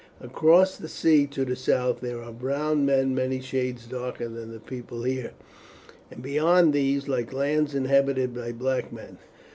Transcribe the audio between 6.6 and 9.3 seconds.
these like lands inhabited by black men.